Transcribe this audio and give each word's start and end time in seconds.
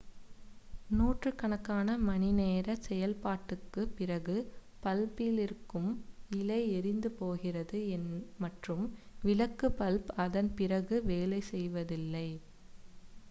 நூற்றுக்கணக்கான 0.89 1.97
மணிநேர 2.01 2.75
செயல்பாட்டிற்குப் 2.85 3.91
பிறகு 3.95 4.37
பல்பிலிருக்கும் 4.83 5.91
இழை 6.31 6.59
எரிந்து 6.71 7.11
போகிறது 7.11 7.81
மற்றும் 8.39 8.83
விளக்கு 9.23 9.69
பல்ப் 9.77 10.09
அதன் 10.17 10.51
பிறகு 10.55 10.97
வேலை 11.05 11.41
செய்வதில்லை 11.51 12.27